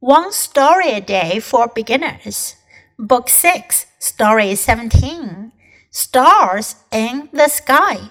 [0.00, 2.54] One Story a Day for Beginners,
[3.00, 5.50] Book 6, Story 17
[5.90, 8.08] Stars in the Sky.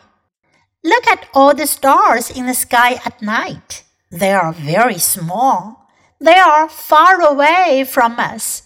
[0.83, 3.85] Look at all the stars in the sky at night.
[4.11, 5.87] They are very small.
[6.19, 8.63] They are far away from us.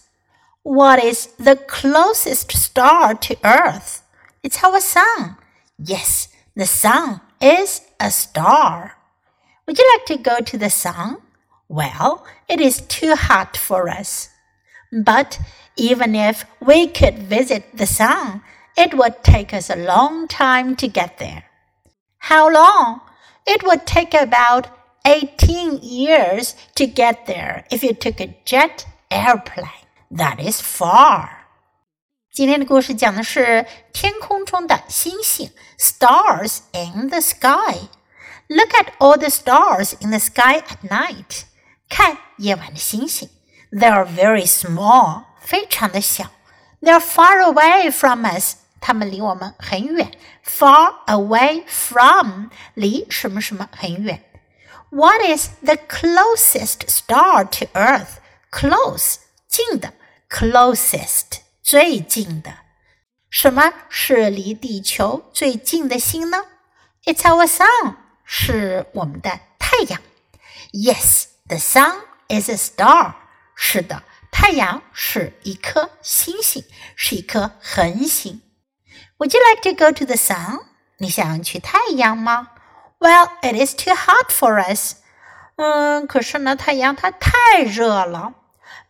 [0.64, 4.02] What is the closest star to Earth?
[4.42, 5.36] It's our sun.
[5.78, 6.26] Yes,
[6.56, 8.96] the sun is a star.
[9.68, 11.18] Would you like to go to the sun?
[11.71, 14.29] Well, it is too hot for us.
[14.91, 15.39] But
[15.75, 18.41] even if we could visit the sun,
[18.77, 21.43] it would take us a long time to get there.
[22.19, 23.01] How long?
[23.45, 24.67] It would take about
[25.05, 29.87] 18 years to get there if you took a jet airplane.
[30.11, 31.29] That is far.
[32.31, 37.89] 今天的故事讲的是天空中的星星，stars in the sky.
[38.47, 41.45] Look at all the stars in the sky at night.
[41.91, 43.29] 看夜晚的星星，
[43.71, 46.31] They are very small，非常的小。
[46.81, 50.11] They are far away from us，它们离我们很远。
[50.45, 54.23] Far away from，离什么什么很远。
[54.89, 59.15] What is the closest star to Earth？Close，
[59.47, 59.89] 近的；
[60.29, 62.53] closest，最近的。
[63.29, 66.45] 什么是离地球最近的星呢？
[67.03, 70.01] It's our sun，是我们的太阳。
[70.71, 71.25] Yes。
[71.51, 71.95] The sun
[72.27, 73.13] is a star。
[73.55, 76.63] 是的，太阳是一颗星星，
[76.95, 78.41] 是一颗恒星。
[79.17, 80.59] Would you like to go to the sun？
[80.97, 82.49] 你想去太阳吗？
[82.99, 84.97] Well, it is too hot for us。
[85.55, 88.33] 嗯，可是呢，太阳它太热了。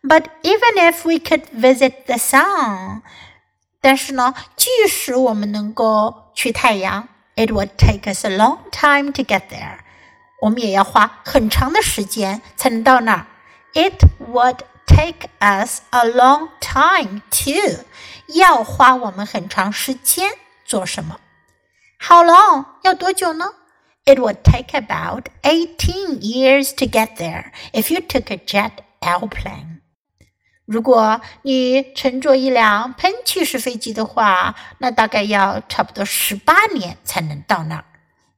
[0.02, 3.02] But even if we could visit the sun，
[3.80, 9.78] 但是呢，即使我们能够去太阳，it would take us a long time to get there。
[10.42, 13.26] 我们也要花很长的时间才能到那儿。
[13.74, 17.84] It would take us a long time too，
[18.28, 20.30] 要花我们很长时间
[20.64, 21.18] 做什么？
[22.00, 22.66] How long？
[22.82, 23.54] 要多久呢？
[24.04, 29.80] It would take about eighteen years to get there if you took a jet airplane。
[30.64, 37.84] 如果你乘坐一辆喷气式飞机的话，那大概要差不多十八年才能到那儿。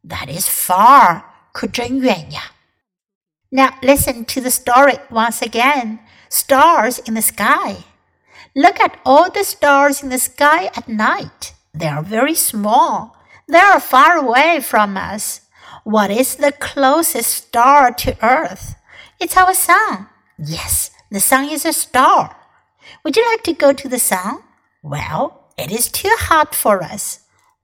[0.08, 1.22] That is far。
[1.54, 2.52] 可真远呀。
[3.50, 5.98] Now listen to the story once again.
[6.28, 7.84] Stars in the sky.
[8.54, 11.54] Look at all the stars in the sky at night.
[11.74, 13.16] They are very small.
[13.48, 15.42] They are far away from us.
[15.84, 18.76] What is the closest star to Earth?
[19.18, 20.06] It's our sun.
[20.38, 22.36] Yes, the sun is a star.
[23.04, 24.42] Would you like to go to the sun?
[24.82, 27.20] Well, it is too hot for us.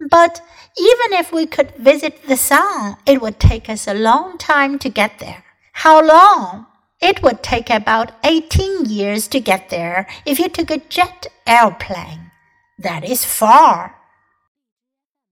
[0.10, 0.42] But
[0.78, 4.90] even if we could visit the sun, it would take us a long time to
[4.90, 5.44] get there.
[5.74, 6.66] How long?
[7.00, 12.32] It would take about 18 years to get there if you took a jet airplane.
[12.78, 13.96] That is far.